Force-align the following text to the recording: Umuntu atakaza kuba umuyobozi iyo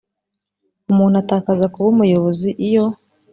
Umuntu 0.91 1.15
atakaza 1.23 1.65
kuba 1.73 1.87
umuyobozi 1.93 2.49
iyo 2.67 2.85